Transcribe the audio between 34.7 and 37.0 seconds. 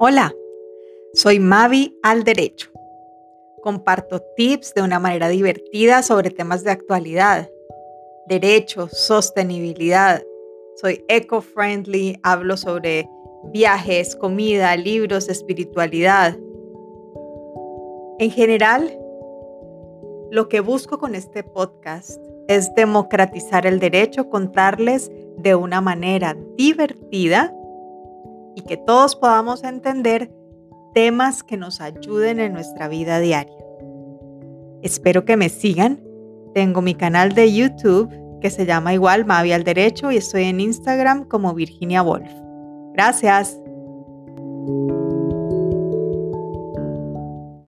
Espero que me sigan. Tengo mi